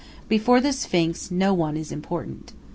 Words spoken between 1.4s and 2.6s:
one is important.